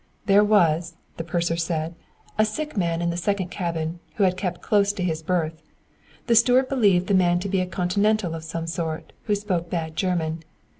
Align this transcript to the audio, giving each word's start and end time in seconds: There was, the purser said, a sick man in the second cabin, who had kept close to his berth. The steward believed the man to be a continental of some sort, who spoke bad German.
There 0.25 0.43
was, 0.43 0.95
the 1.17 1.23
purser 1.23 1.55
said, 1.57 1.93
a 2.35 2.43
sick 2.43 2.75
man 2.75 3.03
in 3.03 3.11
the 3.11 3.17
second 3.17 3.49
cabin, 3.51 3.99
who 4.15 4.23
had 4.23 4.35
kept 4.35 4.63
close 4.63 4.91
to 4.93 5.03
his 5.03 5.21
berth. 5.21 5.61
The 6.25 6.33
steward 6.33 6.69
believed 6.69 7.05
the 7.05 7.13
man 7.13 7.37
to 7.41 7.47
be 7.47 7.61
a 7.61 7.67
continental 7.67 8.33
of 8.33 8.43
some 8.43 8.65
sort, 8.65 9.13
who 9.25 9.35
spoke 9.35 9.69
bad 9.69 9.95
German. 9.95 10.43